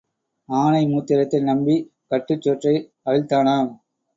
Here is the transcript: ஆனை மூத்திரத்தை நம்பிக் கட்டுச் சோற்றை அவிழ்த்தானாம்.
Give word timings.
ஆனை 0.49 0.85
மூத்திரத்தை 0.85 1.41
நம்பிக் 1.43 1.85
கட்டுச் 2.07 2.41
சோற்றை 2.41 2.75
அவிழ்த்தானாம். 3.05 3.71